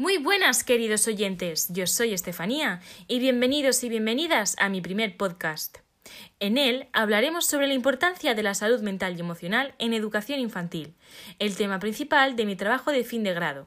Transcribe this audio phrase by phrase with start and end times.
[0.00, 1.66] Muy buenas, queridos oyentes.
[1.72, 5.78] Yo soy Estefanía y bienvenidos y bienvenidas a mi primer podcast.
[6.38, 10.94] En él hablaremos sobre la importancia de la salud mental y emocional en educación infantil,
[11.40, 13.66] el tema principal de mi trabajo de fin de grado.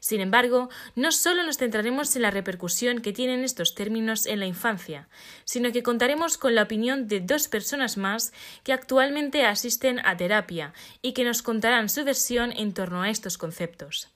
[0.00, 4.46] Sin embargo, no solo nos centraremos en la repercusión que tienen estos términos en la
[4.46, 5.08] infancia,
[5.46, 8.34] sino que contaremos con la opinión de dos personas más
[8.64, 13.38] que actualmente asisten a terapia y que nos contarán su versión en torno a estos
[13.38, 14.10] conceptos.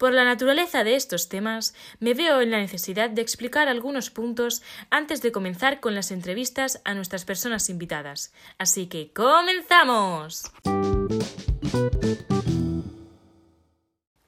[0.00, 4.62] Por la naturaleza de estos temas, me veo en la necesidad de explicar algunos puntos
[4.88, 8.32] antes de comenzar con las entrevistas a nuestras personas invitadas.
[8.56, 10.50] Así que comenzamos.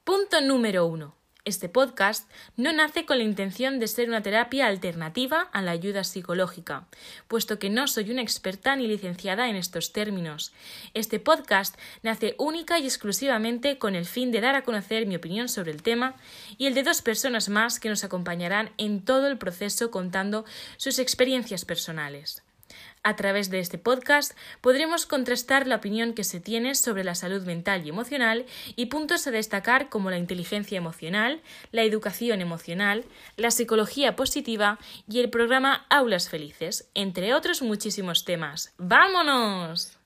[0.05, 1.22] Punto número uno.
[1.45, 6.05] Este podcast no nace con la intención de ser una terapia alternativa a la ayuda
[6.05, 6.87] psicológica,
[7.27, 10.53] puesto que no soy una experta ni licenciada en estos términos.
[10.95, 15.49] Este podcast nace única y exclusivamente con el fin de dar a conocer mi opinión
[15.49, 16.15] sobre el tema
[16.59, 20.45] y el de dos personas más que nos acompañarán en todo el proceso contando
[20.77, 22.42] sus experiencias personales.
[23.03, 27.43] A través de este podcast podremos contrastar la opinión que se tiene sobre la salud
[27.43, 31.41] mental y emocional y puntos a destacar como la inteligencia emocional,
[31.73, 33.05] la educación emocional,
[33.37, 38.73] la psicología positiva y el programa Aulas Felices, entre otros muchísimos temas.
[38.79, 39.99] ¡Vámonos!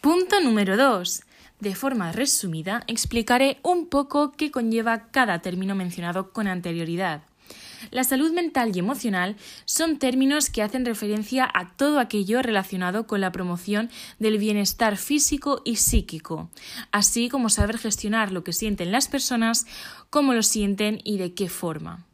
[0.00, 1.22] Punto número 2.
[1.58, 7.22] De forma resumida, explicaré un poco qué conlleva cada término mencionado con anterioridad.
[7.96, 13.22] La salud mental y emocional son términos que hacen referencia a todo aquello relacionado con
[13.22, 16.50] la promoción del bienestar físico y psíquico,
[16.92, 19.66] así como saber gestionar lo que sienten las personas,
[20.10, 22.04] cómo lo sienten y de qué forma.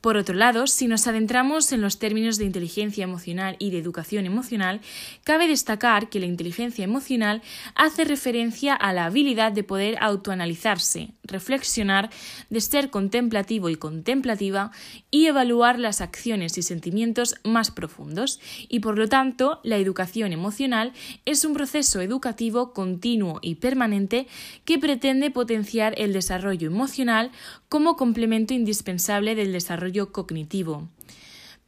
[0.00, 4.26] Por otro lado, si nos adentramos en los términos de inteligencia emocional y de educación
[4.26, 4.80] emocional,
[5.24, 7.42] cabe destacar que la inteligencia emocional
[7.74, 12.10] hace referencia a la habilidad de poder autoanalizarse, reflexionar,
[12.48, 14.70] de ser contemplativo y contemplativa
[15.10, 18.40] y evaluar las acciones y sentimientos más profundos.
[18.68, 20.92] Y por lo tanto, la educación emocional
[21.24, 24.26] es un proceso educativo continuo y permanente
[24.64, 27.30] que pretende potenciar el desarrollo emocional
[27.70, 30.88] como complemento indispensable del desarrollo cognitivo.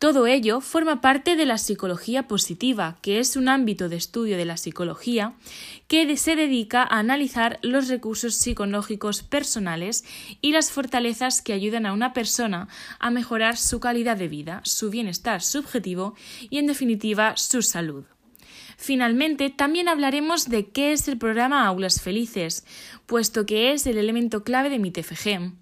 [0.00, 4.44] Todo ello forma parte de la psicología positiva, que es un ámbito de estudio de
[4.44, 5.34] la psicología
[5.86, 10.04] que se dedica a analizar los recursos psicológicos personales
[10.40, 12.66] y las fortalezas que ayudan a una persona
[12.98, 16.16] a mejorar su calidad de vida, su bienestar subjetivo
[16.50, 18.04] y, en definitiva, su salud.
[18.76, 22.64] Finalmente, también hablaremos de qué es el programa Aulas Felices,
[23.06, 25.52] puesto que es el elemento clave de mi TFG.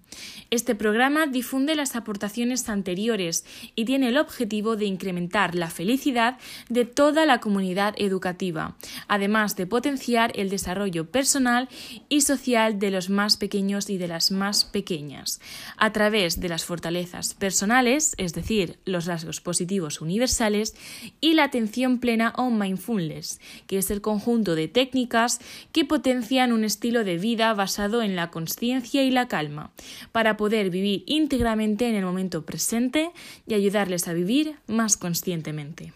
[0.53, 6.83] Este programa difunde las aportaciones anteriores y tiene el objetivo de incrementar la felicidad de
[6.83, 8.75] toda la comunidad educativa,
[9.07, 11.69] además de potenciar el desarrollo personal
[12.09, 15.39] y social de los más pequeños y de las más pequeñas,
[15.77, 20.75] a través de las fortalezas personales, es decir, los rasgos positivos universales,
[21.21, 25.39] y la atención plena o mindfulness, que es el conjunto de técnicas
[25.71, 29.71] que potencian un estilo de vida basado en la conciencia y la calma,
[30.11, 33.11] para poder vivir íntegramente en el momento presente
[33.45, 35.93] y ayudarles a vivir más conscientemente.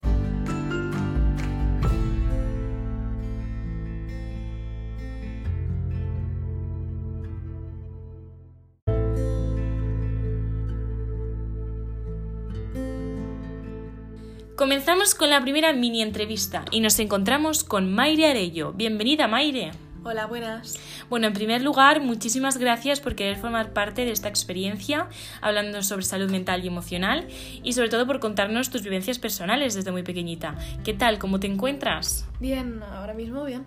[14.55, 18.73] Comenzamos con la primera mini entrevista y nos encontramos con Maire Arello.
[18.73, 19.71] Bienvenida, Maire.
[20.07, 20.79] Hola, buenas.
[21.09, 25.09] Bueno, en primer lugar, muchísimas gracias por querer formar parte de esta experiencia
[25.41, 27.27] hablando sobre salud mental y emocional
[27.63, 30.59] y sobre todo por contarnos tus vivencias personales desde muy pequeñita.
[30.83, 31.17] ¿Qué tal?
[31.17, 32.27] ¿Cómo te encuentras?
[32.39, 33.65] Bien, ahora mismo bien.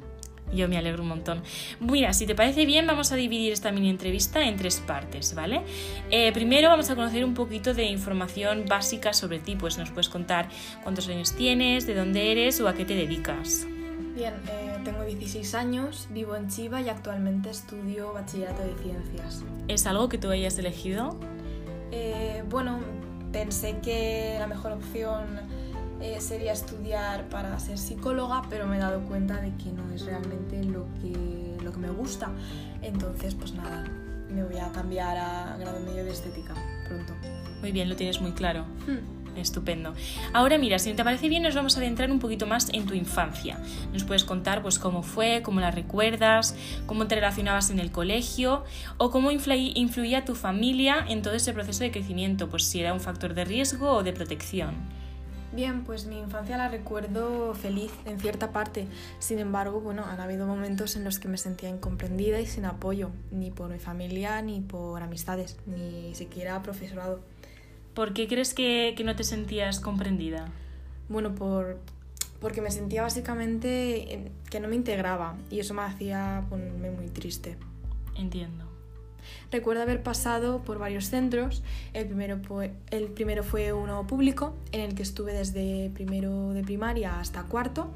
[0.53, 1.43] Yo me alegro un montón.
[1.81, 5.63] Mira, si te parece bien, vamos a dividir esta mini entrevista en tres partes, ¿vale?
[6.13, 10.09] Eh, primero vamos a conocer un poquito de información básica sobre ti, pues nos puedes
[10.09, 10.49] contar
[10.85, 13.67] cuántos años tienes, de dónde eres o a qué te dedicas.
[14.19, 19.45] Bien, eh, tengo 16 años, vivo en Chiva y actualmente estudio bachillerato de ciencias.
[19.69, 21.17] ¿Es algo que tú hayas elegido?
[21.93, 22.81] Eh, bueno,
[23.31, 25.23] pensé que la mejor opción
[26.01, 30.05] eh, sería estudiar para ser psicóloga, pero me he dado cuenta de que no es
[30.05, 32.33] realmente lo que, lo que me gusta.
[32.83, 33.85] Entonces, pues nada,
[34.35, 36.55] me voy a cambiar a grado medio de estética
[36.89, 37.15] pronto.
[37.61, 38.65] Muy bien, lo tienes muy claro.
[38.85, 39.18] Hmm.
[39.39, 39.95] Estupendo.
[40.33, 42.95] Ahora mira, si te parece bien, nos vamos a adentrar un poquito más en tu
[42.95, 43.59] infancia.
[43.93, 46.55] Nos puedes contar pues cómo fue, cómo la recuerdas,
[46.87, 48.65] cómo te relacionabas en el colegio
[48.97, 53.01] o cómo influía tu familia en todo ese proceso de crecimiento, pues si era un
[53.01, 54.99] factor de riesgo o de protección.
[55.51, 58.87] Bien, pues mi infancia la recuerdo feliz en cierta parte.
[59.19, 63.11] Sin embargo, bueno, han habido momentos en los que me sentía incomprendida y sin apoyo,
[63.31, 67.21] ni por mi familia, ni por amistades, ni siquiera profesorado.
[67.99, 70.47] ¿Por qué crees que, que no te sentías comprendida?
[71.09, 71.81] Bueno, por,
[72.41, 77.57] porque me sentía básicamente que no me integraba y eso me hacía ponerme muy triste.
[78.15, 78.67] Entiendo.
[79.51, 81.65] Recuerdo haber pasado por varios centros.
[81.93, 86.63] El primero, fue, el primero fue uno público, en el que estuve desde primero de
[86.63, 87.91] primaria hasta cuarto.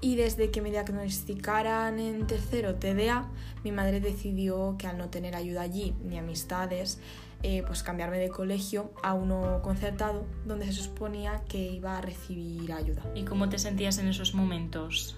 [0.00, 3.28] Y desde que me diagnosticaran en tercero TDA,
[3.64, 7.00] mi madre decidió que al no tener ayuda allí ni amistades,
[7.42, 12.72] eh, pues cambiarme de colegio a uno concertado, donde se suponía que iba a recibir
[12.72, 13.02] ayuda.
[13.14, 15.16] ¿Y cómo te sentías en esos momentos?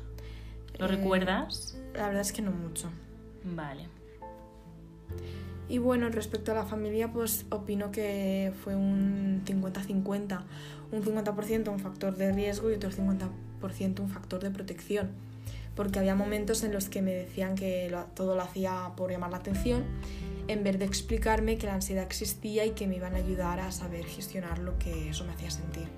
[0.79, 1.77] ¿Lo Eh, recuerdas?
[1.95, 2.89] La verdad es que no mucho.
[3.45, 3.87] Vale.
[5.69, 10.43] Y bueno, respecto a la familia, pues opino que fue un 50-50.
[10.91, 15.11] Un 50% un factor de riesgo y otro 50% un factor de protección.
[15.75, 19.31] Porque había momentos en los que me decían que lo- todo lo hacía por llamar
[19.31, 19.85] la atención,
[20.53, 23.73] en vez de explicarme que la ansiedad existía y que me iban a ayudar a
[23.73, 25.89] saber gestionar lo que eso me hacía sentir.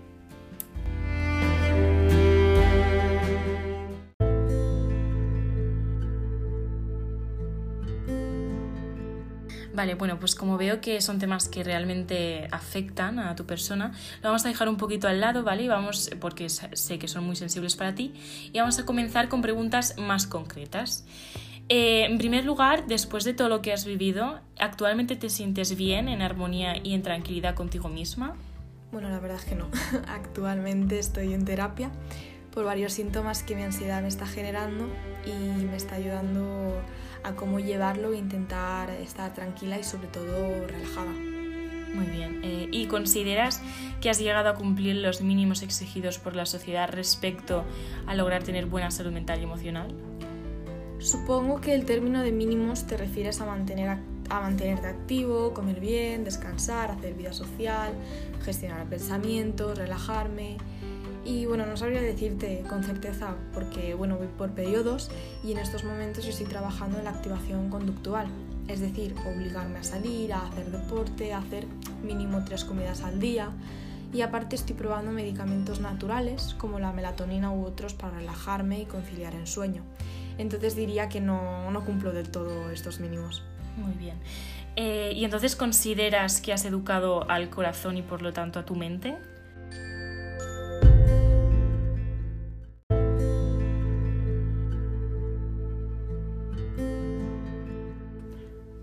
[9.74, 13.92] Vale, bueno, pues como veo que son temas que realmente afectan a tu persona,
[14.22, 15.64] lo vamos a dejar un poquito al lado, ¿vale?
[15.64, 18.14] Y vamos, porque sé que son muy sensibles para ti,
[18.52, 21.04] y vamos a comenzar con preguntas más concretas.
[21.68, 26.08] Eh, en primer lugar, después de todo lo que has vivido, ¿actualmente te sientes bien,
[26.08, 28.34] en armonía y en tranquilidad contigo misma?
[28.92, 29.68] Bueno, la verdad es que no.
[30.08, 31.90] Actualmente estoy en terapia
[32.52, 34.88] por varios síntomas que mi ansiedad me está generando
[35.26, 36.80] y me está ayudando
[37.24, 41.10] a cómo llevarlo e intentar estar tranquila y sobre todo relajada.
[41.94, 42.40] Muy bien.
[42.44, 43.62] Eh, ¿Y consideras
[44.00, 47.64] que has llegado a cumplir los mínimos exigidos por la sociedad respecto
[48.06, 49.94] a lograr tener buena salud mental y emocional?
[50.98, 53.98] Supongo que el término de mínimos te refieres a, mantener,
[54.30, 57.92] a mantenerte activo, comer bien, descansar, hacer vida social,
[58.42, 60.56] gestionar pensamientos, relajarme.
[61.24, 65.10] Y bueno, no sabría decirte con certeza porque bueno, voy por periodos
[65.42, 68.26] y en estos momentos estoy trabajando en la activación conductual.
[68.68, 71.66] Es decir, obligarme a salir, a hacer deporte, a hacer
[72.02, 73.50] mínimo tres comidas al día.
[74.12, 79.34] Y aparte estoy probando medicamentos naturales como la melatonina u otros para relajarme y conciliar
[79.34, 79.82] el sueño.
[80.38, 83.42] Entonces diría que no, no cumplo del todo estos mínimos.
[83.76, 84.16] Muy bien.
[84.76, 88.74] Eh, ¿Y entonces consideras que has educado al corazón y por lo tanto a tu
[88.74, 89.16] mente?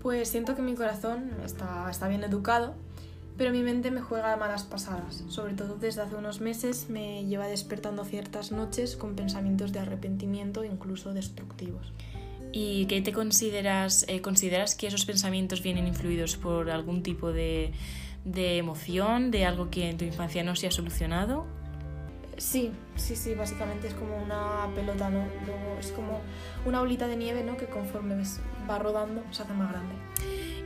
[0.02, 2.74] Pues siento que mi corazón está, está bien educado,
[3.36, 5.24] pero mi mente me juega malas pasadas.
[5.28, 10.64] Sobre todo desde hace unos meses me lleva despertando ciertas noches con pensamientos de arrepentimiento,
[10.64, 11.92] incluso destructivos.
[12.52, 14.04] ¿Y qué te consideras?
[14.08, 17.72] eh, ¿Consideras que esos pensamientos vienen influidos por algún tipo de,
[18.24, 21.46] de emoción, de algo que en tu infancia no se ha solucionado?
[22.36, 25.24] Sí, sí, sí, básicamente es como una pelota, ¿no?
[25.46, 26.20] Luego es como
[26.66, 27.56] una bolita de nieve, ¿no?
[27.56, 28.22] Que conforme
[28.68, 29.94] va rodando se hace más grande.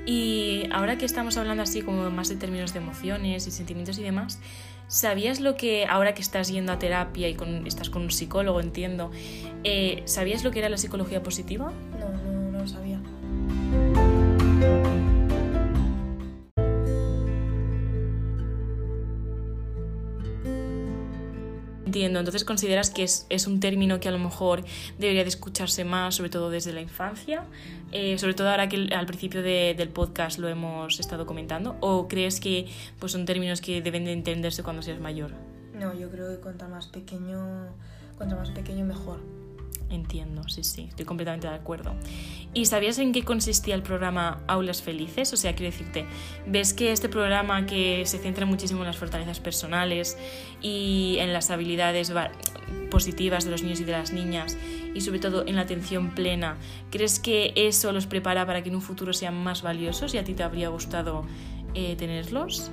[0.07, 4.03] Y ahora que estamos hablando así como más de términos de emociones y sentimientos y
[4.03, 4.39] demás,
[4.87, 8.61] ¿sabías lo que, ahora que estás yendo a terapia y con, estás con un psicólogo,
[8.61, 9.11] entiendo,
[9.65, 11.73] eh, ¿sabías lo que era la psicología positiva?
[11.99, 13.01] No, no, no lo sabía.
[22.05, 24.65] Entonces consideras que es, un término que a lo mejor
[24.99, 27.45] debería de escucharse más, sobre todo desde la infancia,
[27.93, 32.09] Eh, sobre todo ahora que al principio de- del podcast lo hemos estado comentando, o
[32.09, 32.67] crees que
[32.99, 35.31] pues, son términos que deben de entenderse cuando seas mayor?
[35.73, 37.39] No, yo creo que cuanto más pequeño,
[38.17, 39.21] cuanto más pequeño mejor.
[39.89, 41.95] Entiendo, sí, sí, estoy completamente de acuerdo.
[42.53, 45.33] ¿Y sabías en qué consistía el programa Aulas Felices?
[45.33, 46.07] O sea, quiero decirte,
[46.47, 50.19] ¿ves que este programa que se centra muchísimo en las fortalezas personales
[50.61, 52.33] y en las habilidades va-
[52.91, 54.57] positivas de los niños y de las niñas
[54.95, 56.57] y sobre todo en la atención plena,
[56.91, 60.25] ¿crees que eso los prepara para que en un futuro sean más valiosos y a
[60.25, 61.25] ti te habría gustado
[61.75, 62.71] eh, tenerlos?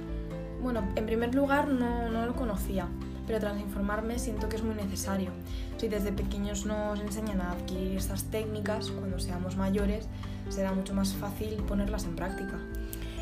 [0.61, 2.87] Bueno, en primer lugar no, no lo conocía,
[3.25, 5.31] pero tras informarme siento que es muy necesario.
[5.77, 10.07] Si desde pequeños nos enseñan a adquirir estas técnicas, cuando seamos mayores
[10.49, 12.59] será mucho más fácil ponerlas en práctica.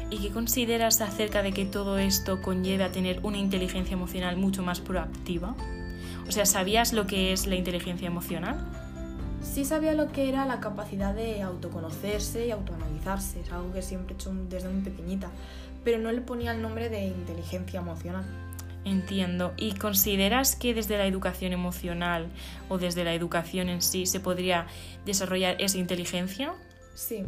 [0.09, 4.61] ¿Y qué consideras acerca de que todo esto conlleve a tener una inteligencia emocional mucho
[4.61, 5.55] más proactiva?
[6.27, 8.57] O sea, ¿sabías lo que es la inteligencia emocional?
[9.41, 14.13] Sí sabía lo que era la capacidad de autoconocerse y autoanalizarse, es algo que siempre
[14.13, 15.29] he hecho desde muy pequeñita,
[15.83, 18.25] pero no le ponía el nombre de inteligencia emocional.
[18.83, 19.53] Entiendo.
[19.57, 22.27] ¿Y consideras que desde la educación emocional
[22.67, 24.67] o desde la educación en sí se podría
[25.05, 26.53] desarrollar esa inteligencia?
[26.95, 27.23] Sí.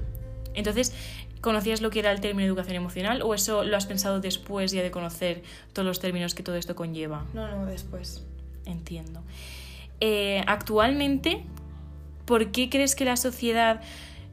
[0.55, 0.93] Entonces,
[1.41, 4.81] ¿conocías lo que era el término educación emocional o eso lo has pensado después ya
[4.81, 5.43] de conocer
[5.73, 7.25] todos los términos que todo esto conlleva?
[7.33, 8.25] No, no, después.
[8.65, 9.21] Entiendo.
[9.99, 11.43] Eh, actualmente,
[12.25, 13.81] ¿por qué crees que la sociedad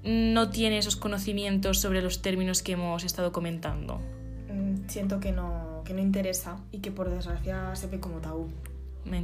[0.02, 4.00] no tiene esos conocimientos sobre los términos que hemos estado comentando?
[4.48, 8.48] Mm, Siento que no, que no interesa y que por desgracia se ve como tabú.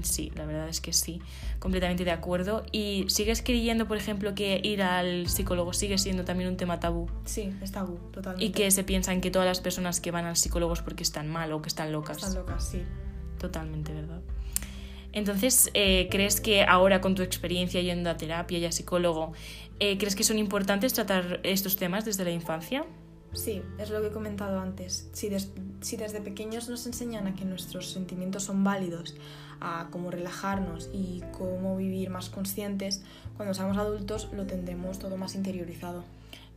[0.02, 1.20] Sí, la verdad es que sí,
[1.60, 2.64] completamente de acuerdo.
[2.72, 7.08] ¿Y sigues creyendo, por ejemplo, que ir al psicólogo sigue siendo también un tema tabú?
[7.24, 8.44] Sí, es tabú, totalmente.
[8.44, 11.28] Y que se piensan que todas las personas que van al psicólogo es porque están
[11.28, 12.16] mal o que están locas.
[12.16, 12.82] Están locas, sí.
[13.38, 14.22] Totalmente, ¿verdad?
[15.12, 19.34] Entonces, eh, ¿crees que ahora con tu experiencia yendo a terapia y a psicólogo,
[19.78, 22.84] eh, ¿crees que son importantes tratar estos temas desde la infancia?
[23.36, 25.08] Sí, es lo que he comentado antes.
[25.12, 25.50] Si, des-
[25.80, 29.14] si desde pequeños nos enseñan a que nuestros sentimientos son válidos,
[29.60, 33.02] a cómo relajarnos y cómo vivir más conscientes,
[33.36, 36.04] cuando seamos adultos lo tendremos todo más interiorizado.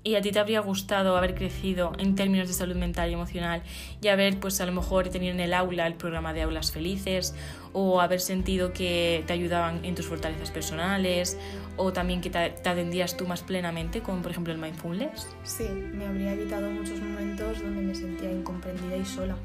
[0.02, 3.64] ¿Y a ti te habría gustado haber crecido en términos de salud mental y emocional
[4.02, 7.36] y haber, pues a lo mejor, tenido en el aula el programa de aulas felices
[7.74, 11.38] o haber sentido que te ayudaban en tus fortalezas personales
[11.76, 15.28] o también que te, te atendías tú más plenamente con, por ejemplo, el mindfulness?
[15.44, 19.36] Sí, me habría evitado muchos momentos donde me sentía incomprendida y sola.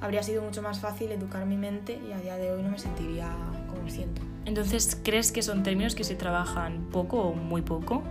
[0.00, 2.78] Habría sido mucho más fácil educar mi mente y a día de hoy no me
[2.80, 3.30] sentiría
[3.68, 4.20] como siento.
[4.46, 8.02] Entonces, ¿crees que son términos que se trabajan poco o muy poco?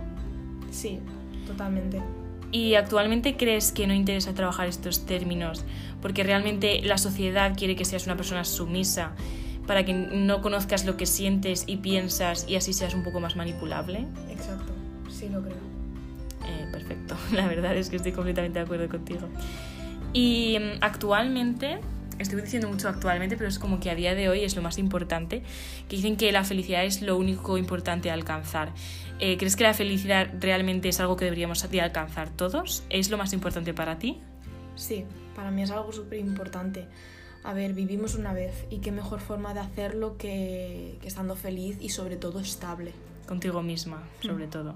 [0.70, 1.00] Sí,
[1.46, 2.00] totalmente.
[2.50, 5.64] ¿Y actualmente crees que no interesa trabajar estos términos
[6.02, 9.12] porque realmente la sociedad quiere que seas una persona sumisa
[9.66, 13.36] para que no conozcas lo que sientes y piensas y así seas un poco más
[13.36, 14.06] manipulable?
[14.30, 14.72] Exacto,
[15.08, 15.56] sí lo creo.
[16.46, 19.28] Eh, perfecto, la verdad es que estoy completamente de acuerdo contigo.
[20.12, 21.80] Y mm, actualmente,
[22.22, 24.78] estoy diciendo mucho actualmente, pero es como que a día de hoy es lo más
[24.78, 25.42] importante,
[25.88, 28.72] que dicen que la felicidad es lo único importante a alcanzar.
[29.18, 32.84] Eh, ¿Crees que la felicidad realmente es algo que deberíamos de alcanzar todos?
[32.90, 34.20] ¿Es lo más importante para ti?
[34.74, 35.04] Sí,
[35.36, 36.86] para mí es algo súper importante.
[37.44, 41.76] A ver, vivimos una vez y qué mejor forma de hacerlo que, que estando feliz
[41.80, 42.92] y sobre todo estable.
[43.26, 44.74] Contigo misma, sobre todo.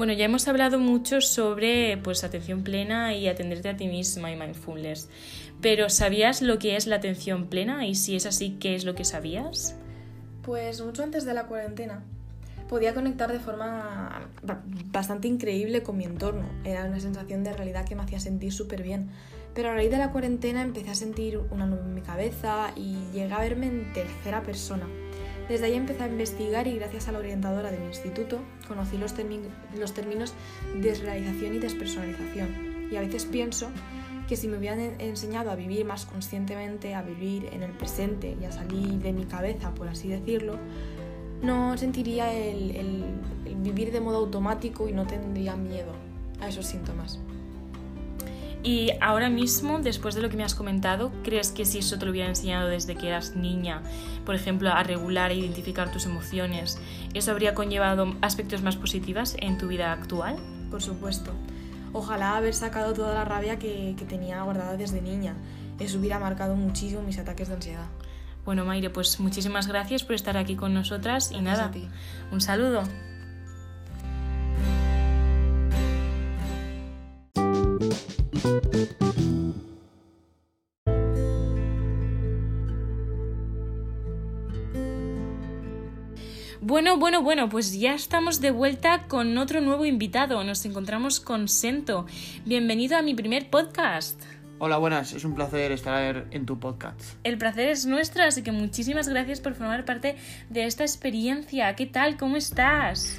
[0.00, 4.34] Bueno, ya hemos hablado mucho sobre pues atención plena y atenderte a ti misma y
[4.34, 5.10] mindfulness.
[5.60, 7.86] Pero ¿sabías lo que es la atención plena?
[7.86, 9.76] Y si es así, ¿qué es lo que sabías?
[10.42, 12.02] Pues mucho antes de la cuarentena
[12.66, 16.48] podía conectar de forma ba- bastante increíble con mi entorno.
[16.64, 19.10] Era una sensación de realidad que me hacía sentir súper bien.
[19.54, 22.96] Pero a raíz de la cuarentena empecé a sentir una nube en mi cabeza y
[23.12, 24.86] llegué a verme en tercera persona.
[25.50, 28.38] Desde ahí empecé a investigar y gracias a la orientadora de mi instituto
[28.68, 29.12] conocí los,
[29.76, 30.32] los términos
[30.80, 32.88] desrealización y despersonalización.
[32.92, 33.68] Y a veces pienso
[34.28, 38.36] que si me hubieran en- enseñado a vivir más conscientemente, a vivir en el presente
[38.40, 40.56] y a salir de mi cabeza, por así decirlo,
[41.42, 43.02] no sentiría el
[43.56, 45.92] vivir de modo automático y no tendría miedo
[46.40, 47.18] a esos síntomas.
[48.62, 52.04] Y ahora mismo, después de lo que me has comentado, ¿crees que si eso te
[52.04, 53.82] lo hubiera enseñado desde que eras niña,
[54.26, 56.78] por ejemplo, a regular e identificar tus emociones,
[57.14, 60.36] eso habría conllevado aspectos más positivos en tu vida actual?
[60.70, 61.32] Por supuesto.
[61.94, 65.34] Ojalá haber sacado toda la rabia que, que tenía guardada desde niña.
[65.78, 67.86] Eso hubiera marcado muchísimo mis ataques de ansiedad.
[68.44, 71.88] Bueno, Maire, pues muchísimas gracias por estar aquí con nosotras y Gracias nada, a ti.
[72.30, 72.82] un saludo.
[86.70, 90.44] Bueno, bueno, bueno, pues ya estamos de vuelta con otro nuevo invitado.
[90.44, 92.06] Nos encontramos con Sento.
[92.44, 94.22] Bienvenido a mi primer podcast.
[94.60, 95.12] Hola, buenas.
[95.12, 97.00] Es un placer estar en tu podcast.
[97.24, 100.14] El placer es nuestro, así que muchísimas gracias por formar parte
[100.48, 101.74] de esta experiencia.
[101.74, 102.16] ¿Qué tal?
[102.16, 103.18] ¿Cómo estás?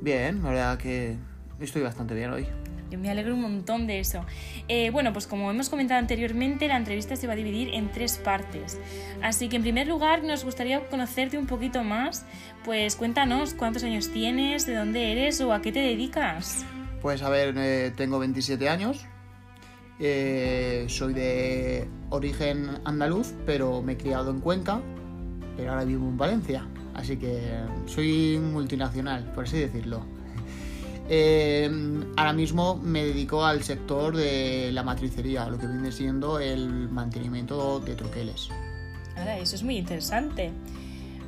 [0.00, 1.16] Bien, la verdad que
[1.60, 2.48] estoy bastante bien hoy.
[2.90, 4.24] Yo me alegro un montón de eso.
[4.68, 8.16] Eh, bueno, pues como hemos comentado anteriormente, la entrevista se va a dividir en tres
[8.16, 8.78] partes.
[9.22, 12.24] Así que en primer lugar nos gustaría conocerte un poquito más.
[12.64, 16.64] Pues cuéntanos cuántos años tienes, de dónde eres o a qué te dedicas.
[17.02, 19.06] Pues a ver, eh, tengo 27 años.
[20.00, 24.80] eh, soy de origen andaluz, pero me he criado en Cuenca.
[25.56, 26.66] Pero ahora vivo en Valencia.
[26.94, 27.40] Así que
[27.86, 30.04] soy multinacional, por así decirlo.
[31.08, 31.70] Eh,
[32.16, 37.80] ahora mismo me dedico al sector de la matricería, lo que viene siendo el mantenimiento
[37.80, 38.50] de troqueles.
[39.16, 40.52] Ahora, eso es muy interesante.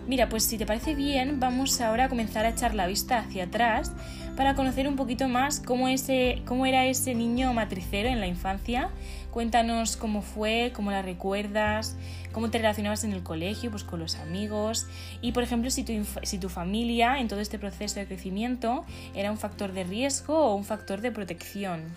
[0.06, 3.44] Mira, pues si te parece bien, vamos ahora a comenzar a echar la vista hacia
[3.44, 3.92] atrás
[4.36, 8.90] para conocer un poquito más cómo, ese, cómo era ese niño matricero en la infancia.
[9.30, 11.96] Cuéntanos cómo fue, cómo la recuerdas,
[12.32, 14.86] cómo te relacionabas en el colegio, pues con los amigos
[15.20, 18.84] y, por ejemplo, si tu, si tu familia en todo este proceso de crecimiento
[19.14, 21.94] era un factor de riesgo o un factor de protección.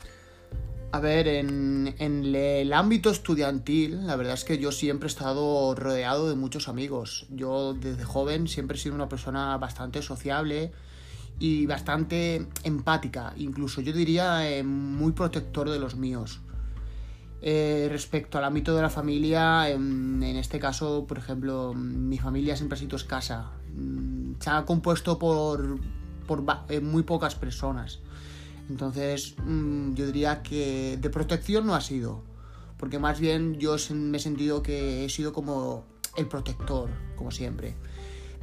[0.92, 5.74] A ver, en, en, el ámbito estudiantil, la verdad es que yo siempre he estado
[5.74, 7.26] rodeado de muchos amigos.
[7.32, 10.72] Yo desde joven siempre he sido una persona bastante sociable
[11.40, 16.42] y bastante empática, incluso yo diría eh, muy protector de los míos.
[17.42, 22.56] Eh, respecto al ámbito de la familia, en, en, este caso, por ejemplo, mi familia
[22.56, 23.52] siempre ha sido escasa.
[23.76, 25.80] Mm, se ha compuesto por,
[26.26, 28.00] por eh, muy pocas personas.
[28.70, 32.24] Entonces, mm, yo diría que de protección no ha sido,
[32.78, 35.86] porque más bien yo me he sentido que he sido como
[36.16, 37.76] el protector, como siempre.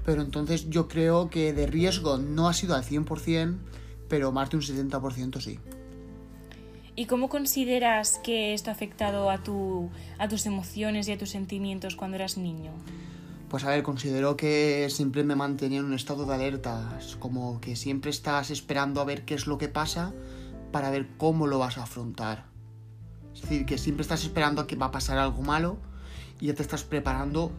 [0.05, 3.57] Pero entonces yo creo que de riesgo no ha sido al 100%,
[4.09, 5.59] pero más de un 70% sí.
[6.97, 11.31] ¿Y cómo consideras que esto ha afectado a, tu, a tus emociones y a tus
[11.31, 12.73] sentimientos cuando eras niño?
[13.49, 17.75] Pues a ver, considero que siempre me mantenía en un estado de alerta, como que
[17.75, 20.13] siempre estás esperando a ver qué es lo que pasa
[20.73, 22.45] para ver cómo lo vas a afrontar.
[23.35, 25.79] Es decir, que siempre estás esperando a que va a pasar algo malo
[26.41, 27.53] y ya te estás preparando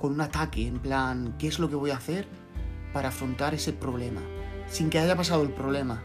[0.00, 2.26] con un ataque, en plan, ¿qué es lo que voy a hacer
[2.94, 4.22] para afrontar ese problema?
[4.66, 6.02] Sin que haya pasado el problema.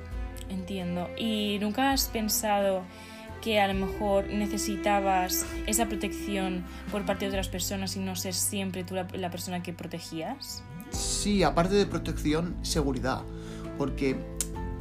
[0.49, 1.07] Entiendo.
[1.17, 2.83] ¿Y nunca has pensado
[3.41, 8.33] que a lo mejor necesitabas esa protección por parte de otras personas y no ser
[8.33, 10.61] siempre tú la, la persona que protegías?
[10.89, 13.21] Sí, aparte de protección, seguridad.
[13.77, 14.17] Porque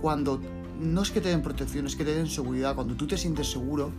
[0.01, 0.41] cuando
[0.81, 2.75] no es que te den protección, es que te den seguridad.
[2.75, 3.93] Cuando tú te sientes seguro,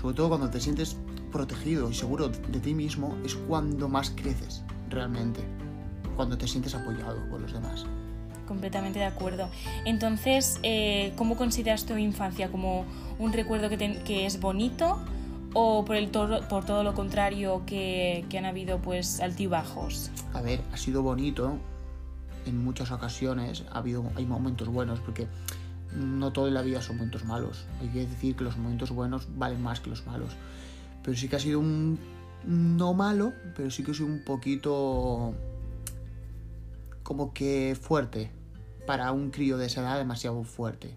[0.00, 0.96] sobre todo cuando te sientes
[1.32, 5.40] protegido y seguro de ti mismo, es cuando más creces realmente.
[6.14, 7.86] Cuando te sientes apoyado por los demás
[8.46, 9.48] completamente de acuerdo.
[9.86, 12.50] Entonces, eh, ¿cómo consideras tu infancia?
[12.50, 12.84] ¿Como
[13.18, 14.98] un recuerdo que, que es bonito
[15.54, 20.10] o por, el todo, por todo lo contrario que, que, han habido pues altibajos?
[20.34, 21.58] A ver, ha sido bonito
[22.44, 25.28] en muchas ocasiones, ha habido, hay momentos buenos porque
[25.94, 27.64] no todo en la vida son momentos malos.
[27.80, 30.36] Hay que decir que los momentos buenos valen más que los malos.
[31.02, 31.98] Pero sí que ha sido un
[32.44, 35.34] no malo, pero sí que sido un poquito
[37.02, 38.30] como que fuerte
[38.86, 40.96] para un crío de esa edad demasiado fuerte.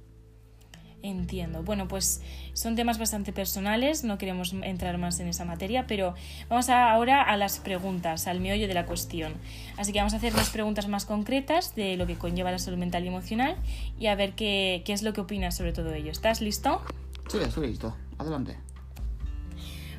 [1.02, 1.62] Entiendo.
[1.62, 2.22] Bueno, pues
[2.54, 6.16] son temas bastante personales, no queremos entrar más en esa materia, pero
[6.50, 9.34] vamos ahora a las preguntas, al meollo de la cuestión.
[9.78, 12.80] Así que vamos a hacer las preguntas más concretas de lo que conlleva la salud
[12.80, 13.56] mental y emocional
[14.00, 16.12] y a ver qué, qué es lo que opinas sobre todo ello.
[16.12, 16.82] ¿Estás listo?
[17.28, 17.96] Sí, estoy listo.
[18.18, 18.58] Adelante.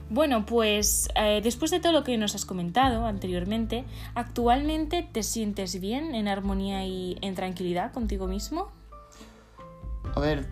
[0.09, 5.81] Bueno, pues eh, después de todo lo que nos has comentado anteriormente, ¿actualmente te sientes
[5.81, 8.69] bien, en armonía y en tranquilidad contigo mismo?
[10.15, 10.49] A ver,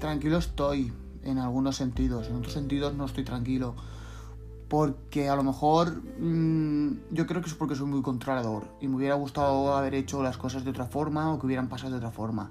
[0.00, 0.92] tranquilo estoy
[1.22, 3.76] en algunos sentidos, en otros sentidos no estoy tranquilo.
[4.68, 8.96] Porque a lo mejor mmm, yo creo que es porque soy muy controlador y me
[8.96, 12.10] hubiera gustado haber hecho las cosas de otra forma o que hubieran pasado de otra
[12.10, 12.50] forma.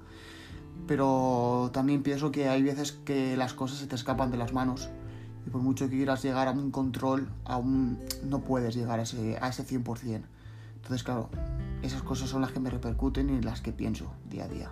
[0.86, 4.88] Pero también pienso que hay veces que las cosas se te escapan de las manos
[5.48, 9.38] y por mucho que quieras llegar a un control, aún no puedes llegar a ese,
[9.40, 10.20] a ese 100%.
[10.76, 11.30] Entonces, claro,
[11.82, 14.70] esas cosas son las que me repercuten y en las que pienso día a día.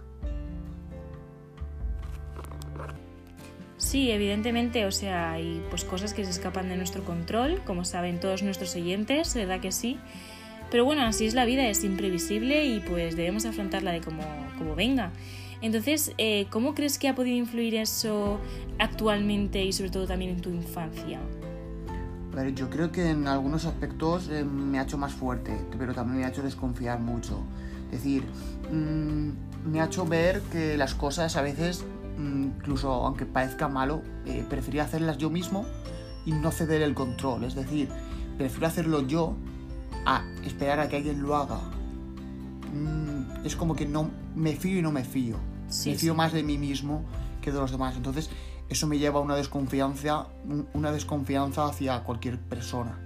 [3.78, 8.20] Sí, evidentemente, o sea, hay pues cosas que se escapan de nuestro control, como saben
[8.20, 9.98] todos nuestros oyentes, ¿verdad que sí?
[10.70, 14.22] Pero bueno, así es la vida, es imprevisible y pues debemos afrontarla de como,
[14.58, 15.10] como venga.
[15.62, 18.38] Entonces, eh, ¿cómo crees que ha podido influir eso
[18.78, 21.20] actualmente y sobre todo también en tu infancia?
[22.34, 26.18] Ver, yo creo que en algunos aspectos eh, me ha hecho más fuerte, pero también
[26.18, 27.40] me ha hecho desconfiar mucho.
[27.90, 28.24] Es decir,
[28.70, 29.30] mmm,
[29.70, 31.84] me ha hecho ver que las cosas a veces,
[32.18, 35.64] mmm, incluso aunque parezca malo, eh, prefería hacerlas yo mismo
[36.26, 37.44] y no ceder el control.
[37.44, 37.88] Es decir,
[38.36, 39.34] prefiero hacerlo yo
[40.04, 41.58] a esperar a que alguien lo haga.
[42.74, 43.15] Mm,
[43.46, 45.36] es como que no me fío y no me fío.
[45.68, 46.16] Sí, me fío sí.
[46.16, 47.04] más de mí mismo
[47.40, 47.96] que de los demás.
[47.96, 48.30] Entonces,
[48.68, 50.28] eso me lleva a una desconfianza,
[50.74, 52.98] una desconfianza hacia cualquier persona.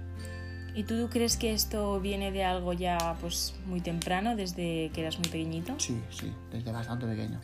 [0.73, 5.19] ¿Y tú crees que esto viene de algo ya pues muy temprano, desde que eras
[5.19, 5.73] muy pequeñito?
[5.77, 7.41] Sí, sí, desde bastante pequeño.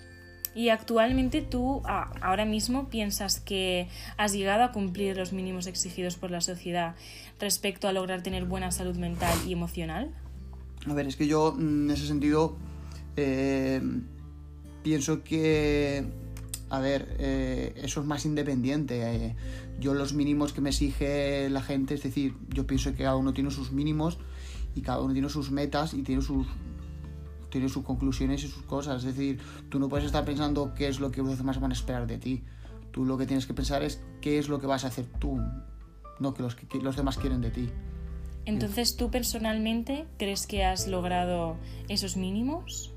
[0.56, 6.32] Y actualmente tú ahora mismo piensas que has llegado a cumplir los mínimos exigidos por
[6.32, 6.96] la sociedad
[7.40, 10.16] respecto a lograr tener buena salud mental y emocional?
[10.88, 12.58] A ver, es que yo en ese sentido
[13.18, 13.82] eh,
[14.84, 16.06] pienso que,
[16.70, 19.02] a ver, eh, eso es más independiente.
[19.04, 19.36] Eh,
[19.80, 23.34] yo los mínimos que me exige la gente, es decir, yo pienso que cada uno
[23.34, 24.18] tiene sus mínimos
[24.76, 26.48] y cada uno tiene sus metas y tiene sus
[27.50, 29.04] tiene sus conclusiones y sus cosas.
[29.04, 31.74] Es decir, tú no puedes estar pensando qué es lo que los demás van a
[31.74, 32.44] esperar de ti.
[32.92, 35.40] Tú lo que tienes que pensar es qué es lo que vas a hacer tú,
[36.20, 37.70] no que los, que los demás quieren de ti.
[38.46, 41.58] Entonces, ¿tú personalmente crees que has logrado
[41.90, 42.94] esos mínimos?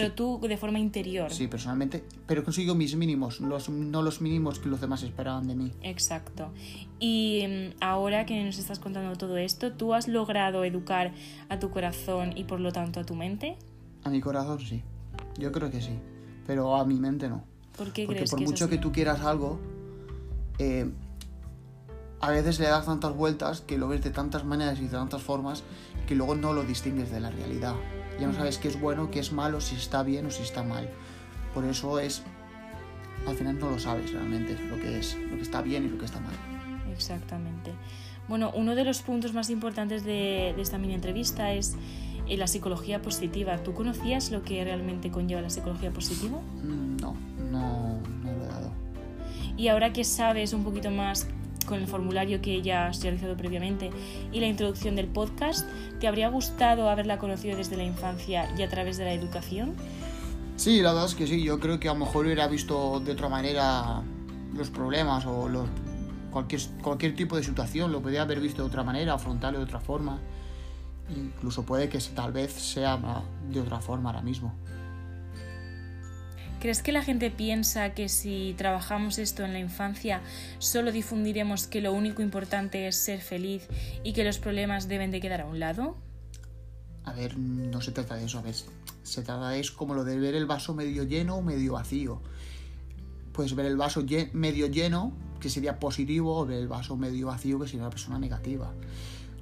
[0.00, 1.32] Pero tú de forma interior.
[1.32, 5.54] Sí, personalmente, pero consigo mis mínimos, los, no los mínimos que los demás esperaban de
[5.54, 5.72] mí.
[5.82, 6.52] Exacto.
[6.98, 11.12] Y mm, ahora que nos estás contando todo esto, ¿tú has logrado educar
[11.48, 13.56] a tu corazón y por lo tanto a tu mente?
[14.04, 14.82] A mi corazón sí,
[15.38, 15.98] yo creo que sí,
[16.46, 17.44] pero a mi mente no.
[17.76, 18.74] ¿Por qué Porque crees por que es mucho así?
[18.74, 19.60] que tú quieras algo,
[20.58, 20.90] eh,
[22.20, 25.22] a veces le das tantas vueltas que lo ves de tantas maneras y de tantas
[25.22, 25.62] formas
[26.06, 27.74] que luego no lo distingues de la realidad.
[28.20, 30.62] Ya no sabes qué es bueno, qué es malo, si está bien o si está
[30.62, 30.88] mal.
[31.54, 32.22] Por eso es,
[33.26, 35.98] al final no lo sabes realmente lo que es, lo que está bien y lo
[35.98, 36.34] que está mal.
[36.92, 37.72] Exactamente.
[38.28, 41.76] Bueno, uno de los puntos más importantes de, de esta mini entrevista es
[42.26, 43.58] eh, la psicología positiva.
[43.62, 46.38] ¿Tú conocías lo que realmente conlleva la psicología positiva?
[46.62, 47.14] Mm, No,
[47.50, 48.70] no, no lo he dado.
[49.56, 51.28] Y ahora que sabes un poquito más
[51.66, 53.90] con el formulario que ya has realizado previamente
[54.32, 55.68] y la introducción del podcast,
[56.00, 59.74] ¿te habría gustado haberla conocido desde la infancia y a través de la educación?
[60.56, 63.12] Sí, la verdad es que sí, yo creo que a lo mejor hubiera visto de
[63.12, 64.02] otra manera
[64.54, 65.48] los problemas o
[66.30, 69.80] cualquier, cualquier tipo de situación, lo podría haber visto de otra manera, afrontarlo de otra
[69.80, 70.18] forma.
[71.14, 72.98] Incluso puede que tal vez sea
[73.50, 74.54] de otra forma ahora mismo.
[76.66, 80.20] ¿Crees que la gente piensa que si trabajamos esto en la infancia
[80.58, 83.68] solo difundiremos que lo único importante es ser feliz
[84.02, 85.96] y que los problemas deben de quedar a un lado?
[87.04, 88.56] A ver, no se trata de eso, a ver,
[89.04, 92.20] se trata es como lo de ver el vaso medio lleno o medio vacío.
[93.32, 97.60] Puedes ver el vaso medio lleno, que sería positivo, o ver el vaso medio vacío,
[97.60, 98.74] que sería una persona negativa.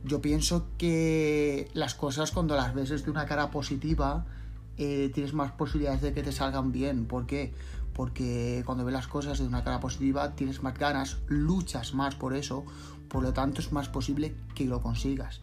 [0.04, 4.26] Yo pienso que las cosas cuando las ves desde una cara positiva,
[4.76, 7.06] eh, tienes más posibilidades de que te salgan bien.
[7.06, 7.52] ¿Por qué?
[7.92, 12.34] Porque cuando ves las cosas de una cara positiva, tienes más ganas, luchas más por
[12.34, 12.64] eso,
[13.08, 15.42] por lo tanto es más posible que lo consigas.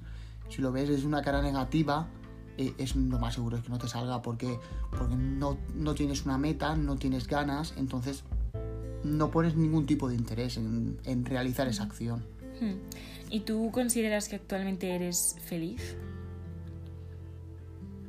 [0.50, 2.10] Si lo ves desde una cara negativa,
[2.58, 4.22] eh, es lo más seguro es que no te salga.
[4.22, 4.60] ¿Por qué?
[4.90, 8.24] Porque no, no tienes una meta, no tienes ganas, entonces
[9.04, 12.26] no pones ningún tipo de interés en, en realizar esa acción.
[12.60, 12.74] Hmm.
[13.30, 15.96] ¿Y tú consideras que actualmente eres feliz?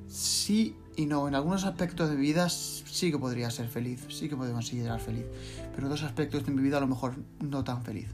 [0.08, 4.28] Sí y no, en algunos aspectos de mi vida sí que podría ser feliz, sí
[4.28, 5.24] que puedo considerar feliz,
[5.70, 8.09] pero en otros aspectos de mi vida a lo mejor no tan feliz.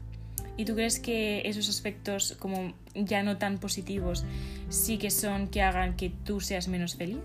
[0.57, 4.25] ¿Y tú crees que esos aspectos como ya no tan positivos
[4.67, 7.21] sí que son que hagan que tú seas menos feliz?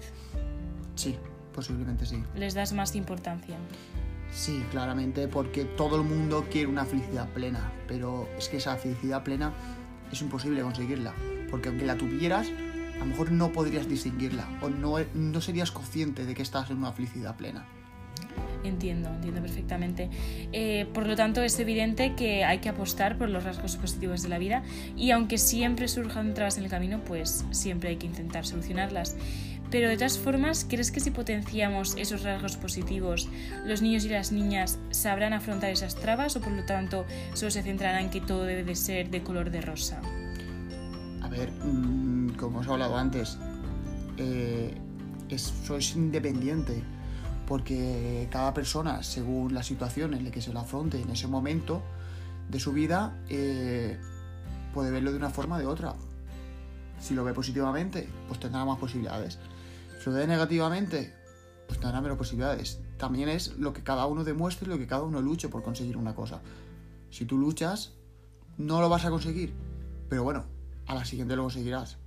[0.94, 1.16] Sí,
[1.52, 2.22] posiblemente sí.
[2.36, 3.56] ¿Les das más importancia?
[4.32, 9.22] Sí, claramente, porque todo el mundo quiere una felicidad plena, pero es que esa felicidad
[9.22, 9.52] plena
[10.10, 11.14] es imposible conseguirla,
[11.50, 12.48] porque aunque la tuvieras,
[12.94, 16.78] a lo mejor no podrías distinguirla o no, no serías consciente de que estás en
[16.78, 17.66] una felicidad plena.
[18.64, 20.08] Entiendo, entiendo perfectamente.
[20.52, 24.30] Eh, por lo tanto, es evidente que hay que apostar por los rasgos positivos de
[24.30, 24.62] la vida
[24.96, 29.16] y aunque siempre surjan trabas en el camino, pues siempre hay que intentar solucionarlas.
[29.70, 33.28] Pero de todas formas, ¿crees que si potenciamos esos rasgos positivos,
[33.66, 37.04] los niños y las niñas sabrán afrontar esas trabas o por lo tanto
[37.34, 40.00] solo se centrarán en que todo debe de ser de color de rosa?
[41.22, 43.38] A ver, mm, como os he hablado antes,
[44.16, 44.74] eh,
[45.28, 46.82] es, sois independiente,
[47.46, 51.82] porque cada persona, según la situación en la que se la afronte en ese momento
[52.48, 53.98] de su vida, eh,
[54.72, 55.94] puede verlo de una forma o de otra.
[56.98, 59.38] Si lo ve positivamente, pues tendrá más posibilidades.
[60.02, 61.14] Si lo ve negativamente,
[61.66, 62.80] pues tendrá menos posibilidades.
[62.98, 65.96] También es lo que cada uno demuestre y lo que cada uno luche por conseguir
[65.96, 66.40] una cosa.
[67.10, 67.92] Si tú luchas,
[68.56, 69.52] no lo vas a conseguir.
[70.08, 70.44] Pero bueno,
[70.86, 71.98] a la siguiente lo conseguirás.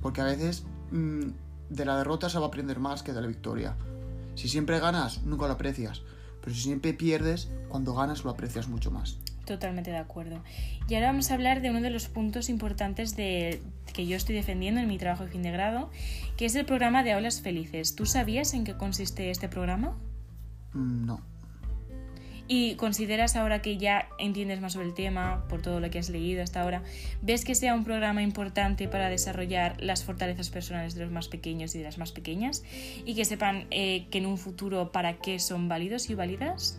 [0.00, 1.30] Porque a veces mmm,
[1.68, 3.76] de la derrota se va a aprender más que de la victoria.
[4.34, 6.02] Si siempre ganas, nunca lo aprecias.
[6.40, 9.18] Pero si siempre pierdes, cuando ganas lo aprecias mucho más.
[9.44, 10.42] Totalmente de acuerdo.
[10.88, 13.60] Y ahora vamos a hablar de uno de los puntos importantes de,
[13.92, 15.90] que yo estoy defendiendo en mi trabajo de fin de grado,
[16.36, 17.94] que es el programa de aulas felices.
[17.96, 19.96] ¿Tú sabías en qué consiste este programa?
[20.72, 21.29] Mm, No.
[22.52, 26.10] ¿Y consideras ahora que ya entiendes más sobre el tema, por todo lo que has
[26.10, 26.82] leído hasta ahora,
[27.22, 31.76] ves que sea un programa importante para desarrollar las fortalezas personales de los más pequeños
[31.76, 32.64] y de las más pequeñas?
[33.04, 36.76] Y que sepan eh, que en un futuro para qué son válidos y válidas?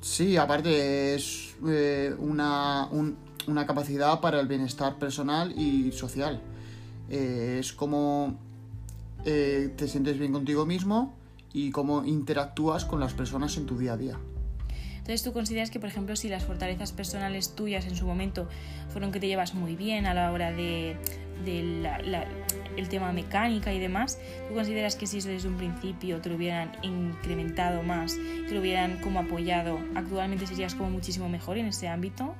[0.00, 3.16] Sí, aparte es eh, una, un,
[3.48, 6.40] una, capacidad para el bienestar personal y social.
[7.10, 8.38] Eh, es como
[9.24, 11.16] te sientes bien contigo mismo
[11.52, 14.18] y cómo interactúas con las personas en tu día a día.
[15.08, 18.46] Entonces tú consideras que, por ejemplo, si las fortalezas personales tuyas en su momento
[18.90, 20.98] fueron que te llevas muy bien a la hora de,
[22.76, 26.36] el tema mecánica y demás, ¿tú consideras que si eso desde un principio te lo
[26.36, 31.88] hubieran incrementado más, te lo hubieran como apoyado, actualmente serías como muchísimo mejor en ese
[31.88, 32.34] ámbito?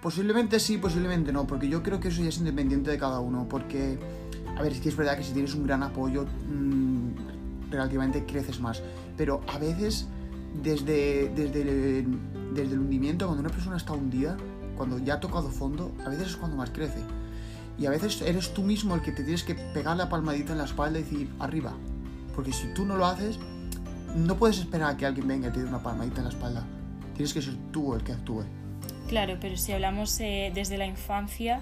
[0.00, 3.48] Posiblemente sí, posiblemente no, porque yo creo que eso ya es independiente de cada uno,
[3.48, 3.98] porque,
[4.56, 7.08] a ver, es que es verdad que si tienes un gran apoyo, mmm,
[7.72, 8.84] relativamente creces más,
[9.16, 10.06] pero a veces
[10.62, 12.04] desde, desde,
[12.52, 14.36] desde el hundimiento, cuando una persona está hundida,
[14.76, 17.00] cuando ya ha tocado fondo, a veces es cuando más crece.
[17.78, 20.58] Y a veces eres tú mismo el que te tienes que pegar la palmadita en
[20.58, 21.72] la espalda y decir arriba.
[22.34, 23.38] Porque si tú no lo haces,
[24.14, 26.64] no puedes esperar a que alguien venga y te dé una palmadita en la espalda.
[27.14, 28.44] Tienes que ser tú el que actúe.
[29.08, 31.60] Claro, pero si hablamos eh, desde la infancia,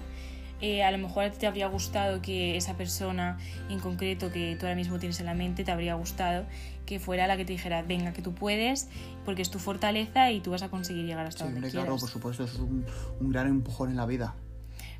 [0.61, 3.37] eh, a lo mejor te habría gustado que esa persona
[3.69, 6.45] en concreto que tú ahora mismo tienes en la mente, te habría gustado
[6.85, 8.89] que fuera la que te dijera, venga, que tú puedes,
[9.23, 12.09] porque es tu fortaleza y tú vas a conseguir llegar hasta sí, donde claro, por
[12.09, 12.83] supuesto, es un,
[13.19, 14.35] un gran empujón en la vida.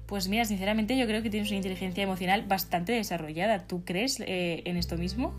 [0.06, 3.68] Pues mira, sinceramente yo creo que tienes una inteligencia emocional bastante desarrollada.
[3.68, 5.34] ¿Tú crees eh, en esto mismo?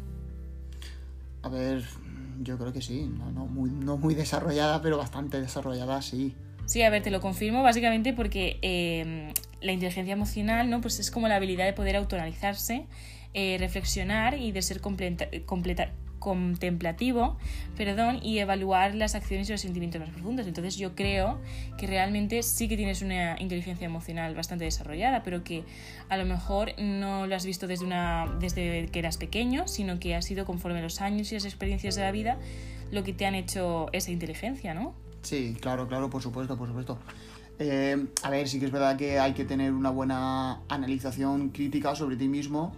[1.42, 1.84] A ver,
[2.40, 3.10] yo creo que sí.
[3.18, 6.36] No, no, muy, no muy desarrollada, pero bastante desarrollada, sí.
[6.66, 10.80] Sí, a ver, te lo confirmo básicamente porque eh, la inteligencia emocional ¿no?
[10.80, 12.86] pues es como la habilidad de poder autoanalizarse,
[13.34, 15.28] eh, reflexionar y de ser completa,
[16.18, 17.36] contemplativo
[17.76, 20.46] perdón, y evaluar las acciones y los sentimientos más profundos.
[20.46, 21.40] Entonces yo creo
[21.78, 25.64] que realmente sí que tienes una inteligencia emocional bastante desarrollada, pero que
[26.08, 30.14] a lo mejor no lo has visto desde, una, desde que eras pequeño, sino que
[30.14, 32.38] ha sido conforme los años y las experiencias de la vida
[32.92, 34.94] lo que te han hecho esa inteligencia, ¿no?
[35.22, 36.98] Sí, claro, claro, por supuesto, por supuesto.
[37.62, 41.94] Eh, a ver, sí que es verdad que hay que tener una buena analización crítica
[41.94, 42.72] sobre ti mismo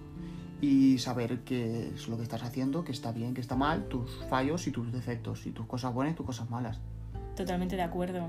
[0.61, 4.25] y saber qué es lo que estás haciendo, qué está bien, qué está mal, tus
[4.29, 6.81] fallos y tus defectos, y tus cosas buenas y tus cosas malas.
[7.37, 8.29] Totalmente de acuerdo.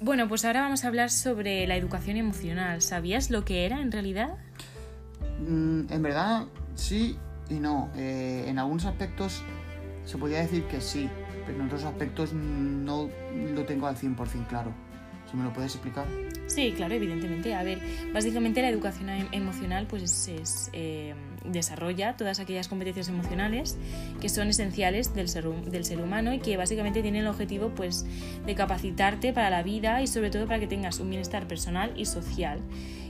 [0.00, 2.80] Bueno, pues ahora vamos a hablar sobre la educación emocional.
[2.80, 4.36] ¿Sabías lo que era en realidad?
[5.46, 7.18] Mm, en verdad, sí
[7.50, 7.90] y no.
[7.94, 9.42] Eh, en algunos aspectos
[10.06, 11.10] se podría decir que sí,
[11.44, 13.10] pero en otros aspectos no
[13.54, 14.87] lo tengo al 100% claro.
[15.30, 16.06] Si me lo puedes explicar.
[16.46, 17.54] Sí, claro, evidentemente.
[17.54, 17.80] A ver,
[18.12, 21.14] básicamente la educación em, emocional pues es, eh,
[21.44, 23.76] desarrolla todas aquellas competencias emocionales
[24.20, 28.06] que son esenciales del ser, del ser humano y que básicamente tienen el objetivo pues
[28.46, 32.06] de capacitarte para la vida y sobre todo para que tengas un bienestar personal y
[32.06, 32.60] social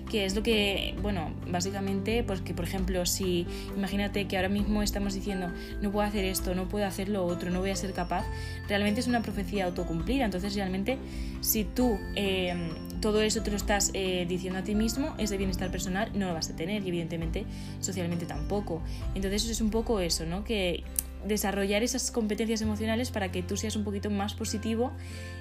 [0.09, 4.83] que es lo que, bueno, básicamente, pues que por ejemplo, si imagínate que ahora mismo
[4.83, 7.93] estamos diciendo no puedo hacer esto, no puedo hacer lo otro, no voy a ser
[7.93, 8.25] capaz,
[8.69, 10.25] realmente es una profecía autocumplida.
[10.25, 10.99] Entonces, realmente,
[11.41, 12.55] si tú eh,
[13.01, 16.35] todo eso te lo estás eh, diciendo a ti mismo, ese bienestar personal no lo
[16.35, 17.45] vas a tener y evidentemente
[17.81, 18.83] socialmente tampoco.
[19.15, 20.45] Entonces, es un poco eso, ¿no?
[20.45, 20.83] Que
[21.27, 24.93] desarrollar esas competencias emocionales para que tú seas un poquito más positivo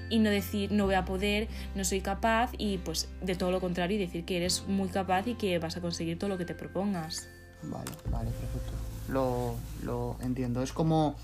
[0.09, 3.59] y no decir no voy a poder, no soy capaz y pues de todo lo
[3.59, 6.45] contrario y decir que eres muy capaz y que vas a conseguir todo lo que
[6.45, 7.27] te propongas.
[7.63, 8.73] Vale, vale, perfecto.
[9.09, 10.61] Lo, lo entiendo.
[10.61, 11.15] Es como,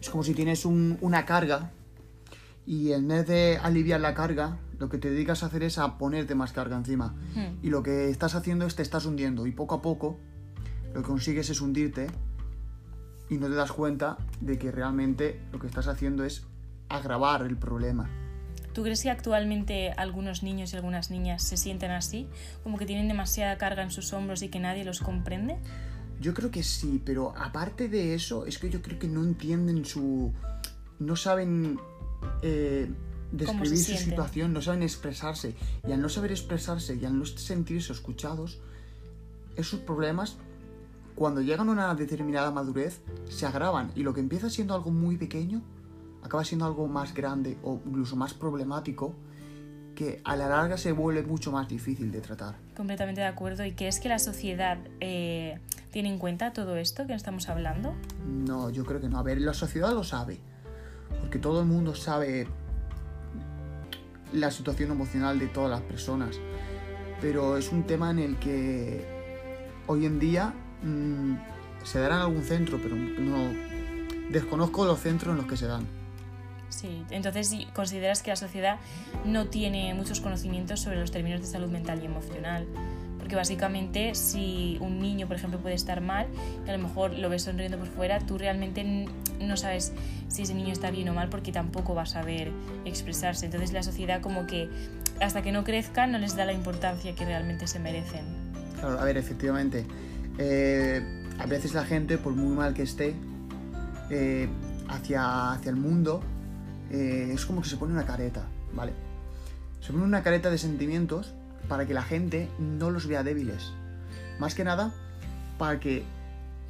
[0.00, 1.70] es como si tienes una carga
[2.66, 5.98] y en vez de aliviar la carga, lo que te dedicas a hacer es a
[5.98, 7.14] ponerte más carga encima.
[7.34, 7.64] Hmm.
[7.64, 10.18] Y lo que estás haciendo es te estás hundiendo y poco a poco
[10.92, 12.08] lo que consigues es hundirte
[13.28, 16.44] y no te das cuenta de que realmente lo que estás haciendo es
[16.88, 18.08] agravar el problema.
[18.72, 22.28] ¿Tú crees que actualmente algunos niños y algunas niñas se sienten así?
[22.62, 25.56] ¿Como que tienen demasiada carga en sus hombros y que nadie los comprende?
[26.20, 29.84] Yo creo que sí, pero aparte de eso, es que yo creo que no entienden
[29.84, 30.32] su...
[30.98, 31.78] no saben
[32.42, 32.90] eh,
[33.32, 35.54] describir su situación, no saben expresarse.
[35.88, 38.60] Y al no saber expresarse y al no sentirse escuchados,
[39.56, 40.36] esos problemas
[41.16, 45.16] cuando llegan a una determinada madurez, se agravan y lo que empieza siendo algo muy
[45.16, 45.62] pequeño
[46.22, 49.14] acaba siendo algo más grande o incluso más problemático
[49.94, 52.56] que a la larga se vuelve mucho más difícil de tratar.
[52.76, 53.64] Completamente de acuerdo.
[53.64, 55.58] ¿Y qué es que la sociedad eh,
[55.90, 57.94] tiene en cuenta todo esto que estamos hablando?
[58.26, 59.18] No, yo creo que no.
[59.18, 60.38] A ver, la sociedad lo sabe.
[61.20, 62.46] Porque todo el mundo sabe
[64.34, 66.38] la situación emocional de todas las personas.
[67.22, 69.06] Pero es un tema en el que
[69.86, 70.52] hoy en día
[70.82, 71.34] Mm,
[71.84, 73.52] se dará en algún centro, pero no
[74.30, 75.86] desconozco los centros en los que se dan.
[76.68, 78.78] Sí, entonces consideras que la sociedad
[79.24, 82.66] no tiene muchos conocimientos sobre los términos de salud mental y emocional.
[83.18, 86.28] Porque básicamente si un niño, por ejemplo, puede estar mal
[86.64, 89.08] y a lo mejor lo ves sonriendo por fuera, tú realmente
[89.40, 89.92] no sabes
[90.28, 92.52] si ese niño está bien o mal porque tampoco va a saber
[92.84, 93.46] expresarse.
[93.46, 94.68] Entonces la sociedad como que
[95.20, 98.24] hasta que no crezcan no les da la importancia que realmente se merecen.
[98.78, 99.86] Claro, a ver, efectivamente.
[100.38, 101.02] Eh,
[101.38, 103.14] a veces la gente, por muy mal que esté,
[104.10, 104.48] eh,
[104.88, 106.22] hacia, hacia el mundo,
[106.90, 108.92] eh, es como que se pone una careta, ¿vale?
[109.80, 111.34] Se pone una careta de sentimientos
[111.68, 113.72] para que la gente no los vea débiles.
[114.38, 114.92] Más que nada,
[115.58, 116.04] para que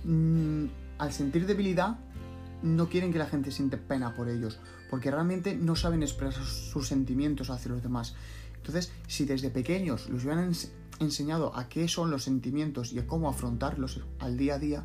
[0.05, 0.65] mm,
[0.99, 1.99] al sentir debilidad
[2.63, 4.59] no quieren que la gente siente pena por ellos,
[4.91, 8.15] porque realmente no saben expresar sus sentimientos hacia los demás.
[8.57, 10.53] Entonces, si desde pequeños los hubieran
[11.01, 14.85] enseñado a qué son los sentimientos y a cómo afrontarlos al día a día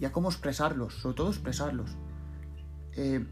[0.00, 1.90] y a cómo expresarlos, sobre todo expresarlos,
[2.92, 3.24] eh,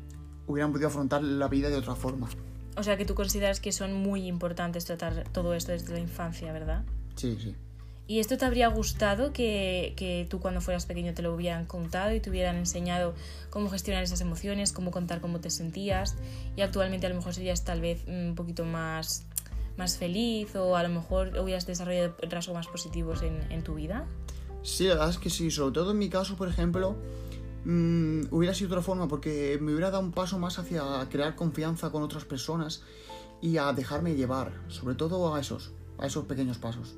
[0.47, 2.29] hubieran podido afrontar la vida de otra forma.
[2.77, 6.53] O sea que tú consideras que son muy importantes tratar todo esto desde la infancia,
[6.53, 6.85] ¿verdad?
[7.15, 7.55] Sí, sí.
[8.07, 12.13] ¿Y esto te habría gustado que, que tú cuando fueras pequeño te lo hubieran contado
[12.13, 13.15] y te hubieran enseñado
[13.49, 16.15] cómo gestionar esas emociones, cómo contar cómo te sentías?
[16.55, 19.25] Y actualmente a lo mejor serías tal vez un poquito más,
[19.77, 24.07] más feliz o a lo mejor hubieras desarrollado rasgos más positivos en, tu vida.
[24.63, 26.97] Sí, la verdad es que sí, sobre todo en mi caso, por ejemplo,
[27.65, 31.91] mm, hubiera sido otra forma porque me hubiera dado un paso más hacia crear confianza
[31.91, 32.83] con otras personas
[33.43, 36.97] y a dejarme llevar, sobre todo a esos, a esos pequeños pasos.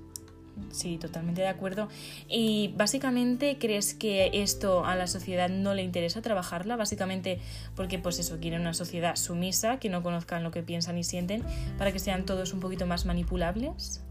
[0.70, 1.88] Sí, totalmente de acuerdo.
[2.28, 7.40] Y básicamente crees que esto a la sociedad no le interesa trabajarla, básicamente
[7.74, 11.42] porque pues eso, quiere una sociedad sumisa, que no conozcan lo que piensan y sienten,
[11.78, 14.02] para que sean todos un poquito más manipulables.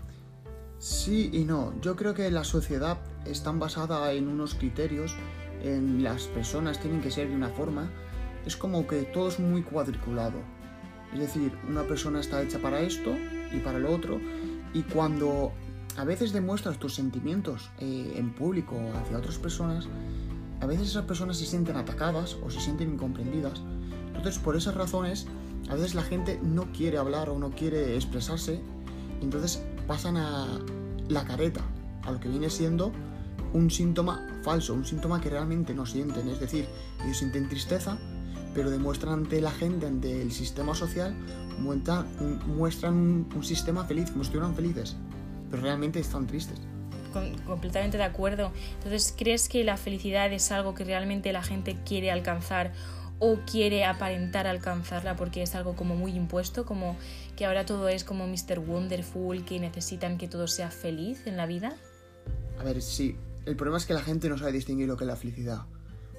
[0.77, 5.15] Sí y no, yo creo que la sociedad está basada en unos criterios,
[5.63, 7.91] en las personas tienen que ser de una forma,
[8.45, 10.39] es como que todo es muy cuadriculado.
[11.13, 13.15] Es decir, una persona está hecha para esto
[13.51, 14.19] y para lo otro,
[14.73, 15.53] y cuando
[15.97, 19.87] a veces demuestras tus sentimientos eh, en público hacia otras personas,
[20.61, 23.61] a veces esas personas se sienten atacadas o se sienten incomprendidas.
[24.07, 25.27] Entonces, por esas razones,
[25.69, 28.61] a veces la gente no quiere hablar o no quiere expresarse,
[29.21, 30.59] entonces pasan a
[31.07, 31.61] la careta,
[32.03, 32.91] a lo que viene siendo
[33.53, 36.27] un síntoma falso, un síntoma que realmente no sienten.
[36.27, 36.67] Es decir,
[37.03, 37.97] ellos sienten tristeza,
[38.53, 41.15] pero demuestran ante la gente, ante el sistema social,
[41.59, 44.97] muestran un sistema feliz, como si estuvieran felices,
[45.55, 46.59] pero realmente están tristes.
[47.13, 48.51] Con- completamente de acuerdo.
[48.77, 52.73] Entonces, ¿crees que la felicidad es algo que realmente la gente quiere alcanzar
[53.19, 56.97] o quiere aparentar alcanzarla porque es algo como muy impuesto, como
[57.37, 58.59] que ahora todo es como Mr.
[58.59, 61.73] Wonderful, que necesitan que todo sea feliz en la vida?
[62.59, 63.15] A ver, sí,
[63.45, 65.61] el problema es que la gente no sabe distinguir lo que es la felicidad,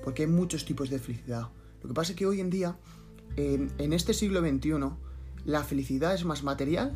[0.03, 1.49] porque hay muchos tipos de felicidad.
[1.83, 2.77] Lo que pasa es que hoy en día,
[3.37, 4.73] en, en este siglo XXI,
[5.45, 6.95] la felicidad es más material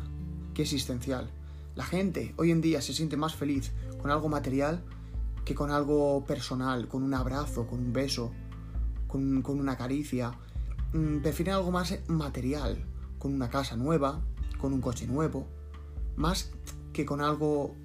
[0.55, 1.29] que existencial.
[1.75, 4.83] La gente hoy en día se siente más feliz con algo material
[5.45, 8.31] que con algo personal, con un abrazo, con un beso,
[9.07, 10.33] con, con una caricia.
[10.93, 12.83] Mm, Prefieren algo más material,
[13.17, 14.21] con una casa nueva,
[14.59, 15.47] con un coche nuevo,
[16.15, 16.51] más
[16.93, 17.75] que con algo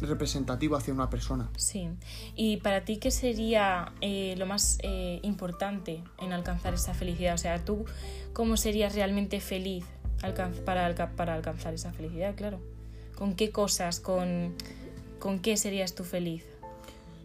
[0.00, 1.48] representativo hacia una persona.
[1.56, 1.88] Sí.
[2.34, 7.34] ¿Y para ti qué sería eh, lo más eh, importante en alcanzar esa felicidad?
[7.34, 7.86] O sea, tú,
[8.34, 9.84] ¿cómo serías realmente feliz
[10.22, 12.34] alcan- para, alca- para alcanzar esa felicidad?
[12.36, 12.60] Claro.
[13.16, 13.98] ¿Con qué cosas?
[13.98, 14.54] ¿Con,
[15.18, 16.44] ¿Con qué serías tú feliz?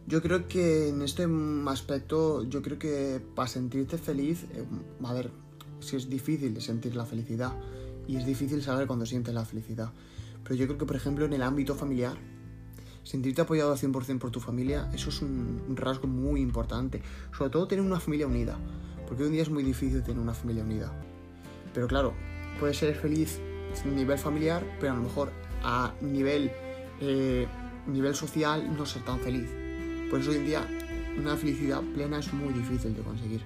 [0.07, 1.27] Yo creo que en este
[1.67, 4.65] aspecto, yo creo que para sentirte feliz, eh,
[5.03, 5.31] a ver,
[5.79, 7.53] si es difícil sentir la felicidad
[8.07, 9.91] y es difícil saber cuándo sientes la felicidad.
[10.43, 12.17] Pero yo creo que, por ejemplo, en el ámbito familiar,
[13.03, 17.01] sentirte apoyado al 100% por tu familia, eso es un, un rasgo muy importante.
[17.37, 18.57] Sobre todo tener una familia unida,
[19.07, 20.91] porque hoy en día es muy difícil tener una familia unida.
[21.73, 22.13] Pero claro,
[22.59, 23.39] puedes ser feliz
[23.83, 25.31] a nivel familiar, pero a lo mejor
[25.63, 26.51] a nivel,
[26.99, 27.47] eh,
[27.87, 29.49] nivel social no ser tan feliz.
[30.09, 30.67] Por eso hoy en día
[31.17, 33.41] una felicidad plena es muy difícil de conseguir.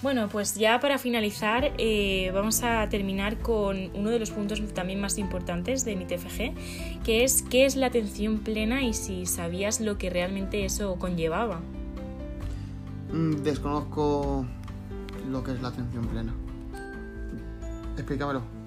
[0.00, 5.00] Bueno, pues ya para finalizar eh, vamos a terminar con uno de los puntos también
[5.00, 9.80] más importantes de mi TFG, que es qué es la atención plena y si sabías
[9.80, 11.60] lo que realmente eso conllevaba.
[13.12, 14.46] Mm, desconozco
[15.28, 16.32] lo que es la atención plena.
[17.96, 18.57] Explícamelo.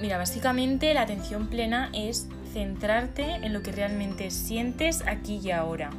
[0.00, 5.90] Mira, básicamente la atención plena es centrarte en lo que realmente sientes aquí y ahora.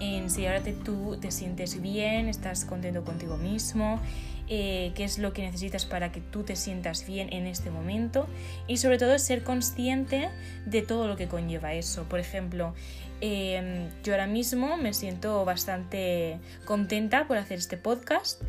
[0.00, 4.00] En si ahora tú te sientes bien, estás contento contigo mismo,
[4.48, 8.26] eh, qué es lo que necesitas para que tú te sientas bien en este momento
[8.66, 10.30] y sobre todo ser consciente
[10.64, 12.04] de todo lo que conlleva eso.
[12.04, 12.74] Por ejemplo,
[13.20, 18.40] eh, yo ahora mismo me siento bastante contenta por hacer este podcast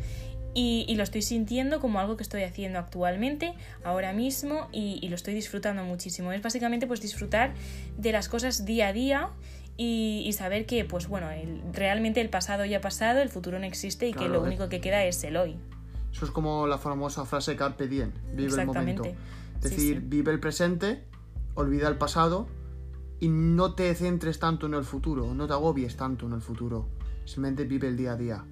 [0.54, 5.08] y, y lo estoy sintiendo como algo que estoy haciendo actualmente, ahora mismo, y, y
[5.08, 6.32] lo estoy disfrutando muchísimo.
[6.32, 7.52] Es básicamente pues disfrutar
[7.96, 9.28] de las cosas día a día
[9.76, 13.58] y, y saber que, pues bueno, el- realmente el pasado ya ha pasado, el futuro
[13.58, 15.56] no existe y que lo es- único que queda es el hoy.
[16.12, 19.04] Eso es como la famosa frase Carpe Diem, vive el momento.
[19.04, 19.14] Es
[19.62, 20.04] Sí, decir, sí.
[20.08, 21.04] vive el presente,
[21.54, 22.48] olvida el pasado
[23.20, 26.88] y no te centres tanto en el futuro, no te agobies tanto en el futuro.
[27.26, 28.44] Simplemente vive el día a día.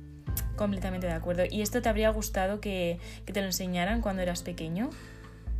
[0.58, 1.44] Completamente de acuerdo.
[1.48, 4.90] ¿Y esto te habría gustado que, que te lo enseñaran cuando eras pequeño?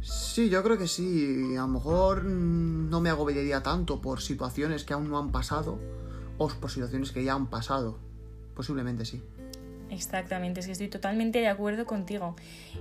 [0.02, 1.56] Sí, yo creo que sí.
[1.56, 5.78] A lo mejor no me agobiaría tanto por situaciones que aún no han pasado
[6.36, 7.98] o por situaciones que ya han pasado.
[8.54, 9.22] Posiblemente sí.
[9.90, 12.36] Exactamente, es que estoy totalmente de acuerdo contigo.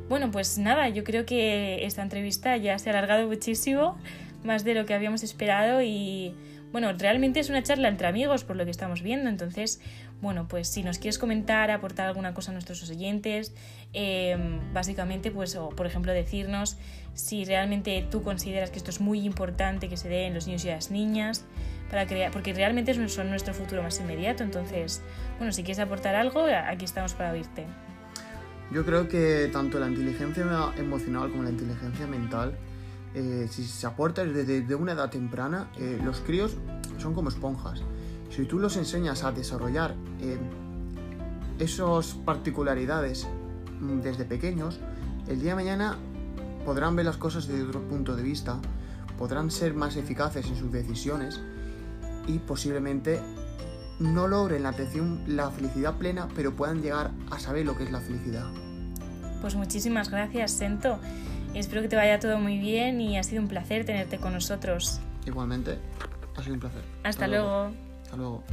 [0.10, 3.98] Bueno, pues nada, yo creo que esta entrevista ya se ha alargado muchísimo,
[4.44, 6.36] más de lo que habíamos esperado y
[6.72, 9.80] bueno, realmente es una charla entre amigos por lo que estamos viendo, entonces,
[10.22, 13.54] bueno, pues si nos quieres comentar, aportar alguna cosa a nuestros oyentes,
[13.94, 16.78] em, básicamente, pues, o por ejemplo, decirnos
[17.14, 20.66] si realmente tú consideras que esto es muy importante que se dé en los niños
[20.66, 21.46] y las niñas,
[21.90, 25.02] para crear, porque realmente son nuestro futuro más inmediato, entonces,
[25.38, 27.66] bueno, si quieres aportar algo, aquí estamos para oírte.
[28.72, 30.44] Yo creo que tanto la inteligencia
[30.78, 32.54] emocional como la inteligencia mental
[33.14, 36.56] eh, si se aporta desde una edad temprana, eh, los críos
[36.98, 37.82] son como esponjas.
[38.30, 40.38] Si tú los enseñas a desarrollar eh,
[41.60, 43.28] esas particularidades
[43.80, 44.80] mm, desde pequeños,
[45.28, 45.98] el día de mañana
[46.66, 48.60] podrán ver las cosas desde otro punto de vista,
[49.18, 51.42] podrán ser más eficaces en sus decisiones
[52.28, 53.20] y posiblemente
[54.00, 57.92] no logren la atención, la felicidad plena, pero puedan llegar a saber lo que es
[57.92, 58.46] la felicidad.
[59.42, 61.00] Pues muchísimas gracias, Sento.
[61.60, 65.00] Espero que te vaya todo muy bien y ha sido un placer tenerte con nosotros.
[65.26, 65.80] Igualmente,
[66.36, 66.84] ha sido un placer.
[67.04, 67.72] Hasta, luego.
[68.04, 68.44] Hasta luego.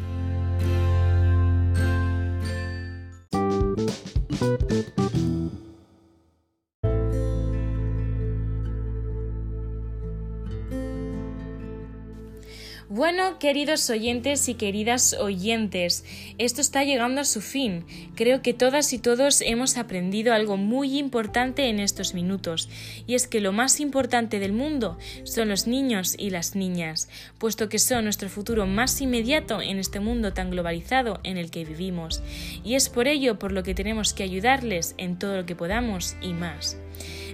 [12.90, 16.04] Bueno, queridos oyentes y queridas oyentes,
[16.36, 17.86] esto está llegando a su fin.
[18.14, 22.68] Creo que todas y todos hemos aprendido algo muy importante en estos minutos,
[23.06, 27.08] y es que lo más importante del mundo son los niños y las niñas,
[27.38, 31.64] puesto que son nuestro futuro más inmediato en este mundo tan globalizado en el que
[31.64, 32.22] vivimos,
[32.64, 36.16] y es por ello por lo que tenemos que ayudarles en todo lo que podamos
[36.20, 36.76] y más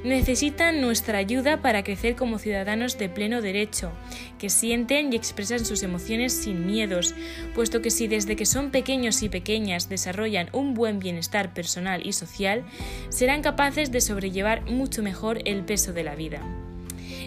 [0.04, 3.92] necesitan nuestra ayuda para crecer como ciudadanos de pleno derecho,
[4.38, 7.14] que sienten y expresan sus emociones sin miedos,
[7.54, 12.12] puesto que si desde que son pequeños y pequeñas desarrollan un buen bienestar personal y
[12.12, 12.64] social,
[13.10, 16.40] serán capaces de sobrellevar mucho mejor el peso de la vida.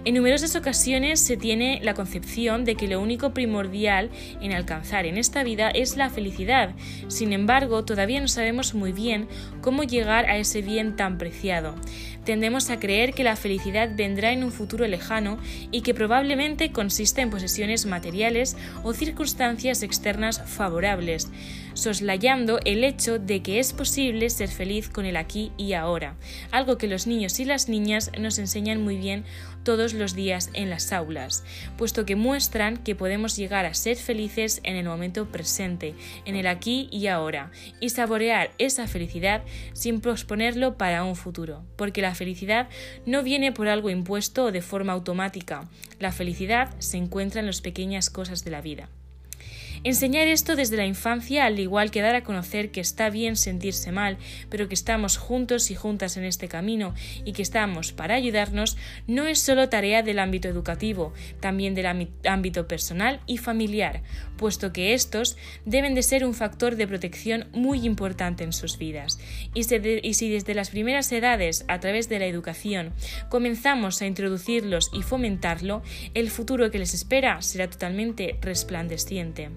[0.06, 4.10] En numerosas ocasiones se tiene la concepción de que lo único primordial
[4.42, 6.76] en alcanzar en esta vida es la felicidad.
[7.08, 9.30] Sin embargo, todavía no sabemos muy bien
[9.62, 11.76] cómo llegar a ese bien tan preciado
[12.26, 15.38] tendemos a creer que la felicidad vendrá en un futuro lejano
[15.72, 21.30] y que probablemente consiste en posesiones materiales o circunstancias externas favorables,
[21.74, 26.16] soslayando el hecho de que es posible ser feliz con el aquí y ahora,
[26.52, 29.26] algo que los niños y las niñas nos enseñan muy bien
[29.64, 31.44] todos los días en las aulas,
[31.78, 35.96] puesto que muestran que podemos llegar a ser felices en el momento presente,
[36.26, 39.44] en el aquí y ahora, y saborear esa felicidad
[39.74, 42.68] sin posponerlo para un futuro, porque la felicidad
[43.06, 47.62] no viene por algo impuesto o de forma automática, la felicidad se encuentra en las
[47.62, 48.90] pequeñas cosas de la vida.
[49.86, 53.92] Enseñar esto desde la infancia, al igual que dar a conocer que está bien sentirse
[53.92, 54.18] mal,
[54.50, 56.94] pero que estamos juntos y juntas en este camino
[57.26, 58.78] y que estamos para ayudarnos,
[59.08, 64.04] no es solo tarea del ámbito educativo, también del ámbito personal y familiar,
[64.38, 69.20] puesto que estos deben de ser un factor de protección muy importante en sus vidas.
[69.54, 69.66] Y,
[70.02, 72.94] y si desde las primeras edades, a través de la educación,
[73.28, 79.50] comenzamos a introducirlos y fomentarlo, el futuro que les espera será totalmente resplandeciente.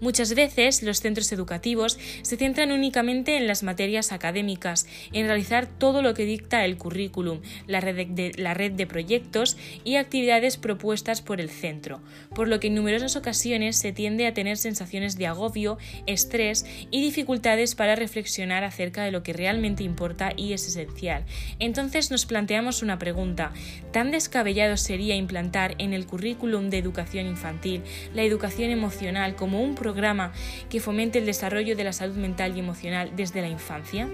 [0.00, 6.02] Muchas veces los centros educativos se centran únicamente en las materias académicas, en realizar todo
[6.02, 12.00] lo que dicta el currículum, la red de, proyectos y actividades propuestas por el centro,
[12.34, 17.00] por lo que en numerosas ocasiones se tiende a tener sensaciones de agobio, estrés y
[17.00, 21.24] dificultades para reflexionar acerca de lo que realmente importa y es esencial.
[21.58, 23.52] Entonces nos planteamos una pregunta,
[23.92, 27.82] ¿tan descabellado sería implantar en el currículum de educación infantil
[28.14, 30.32] la educación emocional como un programa
[30.68, 34.08] que fomente el desarrollo de la salud mental y emocional desde la infancia?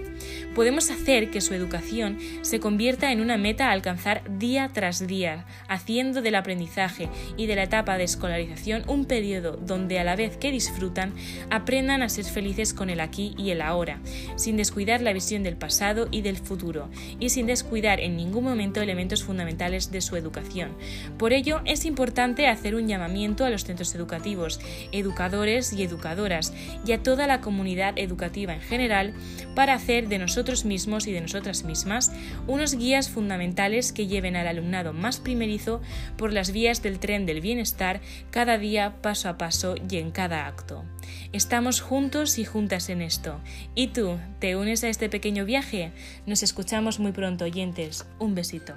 [0.53, 5.47] Podemos hacer que su educación se convierta en una meta a alcanzar día tras día,
[5.67, 10.37] haciendo del aprendizaje y de la etapa de escolarización un periodo donde a la vez
[10.37, 11.11] que disfrutan,
[11.49, 13.99] aprendan a ser felices con el aquí y el ahora,
[14.35, 16.87] sin descuidar la visión del pasado y del futuro,
[17.19, 20.77] y sin descuidar en ningún momento elementos fundamentales de su educación.
[21.17, 24.59] Por ello, es importante hacer un llamamiento a los centros educativos,
[24.91, 26.53] educadores y educadoras
[26.85, 29.13] y a toda la comunidad educativa en general
[29.55, 32.11] para hacer de nosotros mismos y de nosotras mismas,
[32.47, 35.81] unos guías fundamentales que lleven al alumnado más primerizo
[36.17, 38.01] por las vías del tren del bienestar
[38.31, 40.83] cada día paso a paso y en cada acto.
[41.31, 43.39] Estamos juntos y juntas en esto.
[43.75, 45.91] ¿Y tú, te unes a este pequeño viaje?
[46.25, 48.05] Nos escuchamos muy pronto, oyentes.
[48.19, 48.73] Un besito.